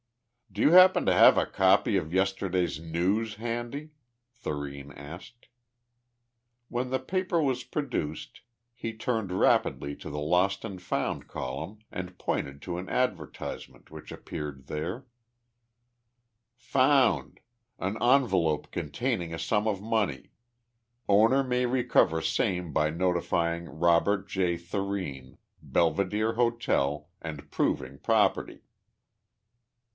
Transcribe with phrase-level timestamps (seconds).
[0.51, 3.91] "Do you happen to have a copy of yesterday's News handy?"
[4.33, 5.47] Thurene asked.
[6.69, 8.41] When the paper was produced
[8.73, 14.11] he turned rapidly to the Lost and Found column and pointed to an advertisement which
[14.11, 15.05] appeared there:
[16.57, 17.39] FOUND
[17.77, 20.31] An envelope containing a sum of money.
[21.07, 24.57] Owner may recover same by notifying Robert J.
[24.57, 28.63] Thurene, Belvedere Hotel, and proving property.